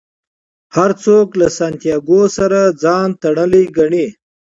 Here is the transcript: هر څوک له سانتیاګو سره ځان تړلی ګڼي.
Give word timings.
هر 0.75 0.91
څوک 1.03 1.27
له 1.39 1.47
سانتیاګو 1.57 2.21
سره 2.37 2.59
ځان 2.83 3.07
تړلی 3.21 3.63
ګڼي. 3.77 4.07